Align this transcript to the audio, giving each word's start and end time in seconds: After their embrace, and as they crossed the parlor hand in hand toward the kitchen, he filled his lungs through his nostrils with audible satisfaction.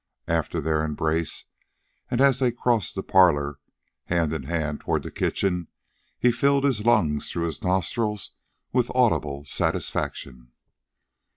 After 0.27 0.59
their 0.59 0.83
embrace, 0.83 1.45
and 2.09 2.21
as 2.21 2.39
they 2.39 2.51
crossed 2.51 2.95
the 2.95 3.03
parlor 3.03 3.59
hand 4.05 4.33
in 4.33 4.45
hand 4.45 4.79
toward 4.81 5.03
the 5.03 5.11
kitchen, 5.11 5.67
he 6.17 6.31
filled 6.31 6.63
his 6.63 6.83
lungs 6.83 7.29
through 7.29 7.45
his 7.45 7.61
nostrils 7.63 8.31
with 8.73 8.89
audible 8.95 9.45
satisfaction. 9.45 10.53